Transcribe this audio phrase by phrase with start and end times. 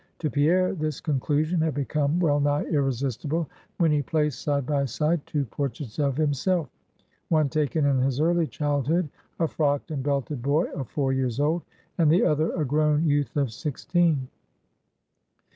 [0.17, 5.21] To Pierre this conclusion had become well nigh irresistible, when he placed side by side
[5.27, 6.69] two portraits of himself;
[7.29, 9.07] one taken in his early childhood,
[9.39, 11.61] a frocked and belted boy of four years old;
[11.99, 14.27] and the other, a grown youth of sixteen.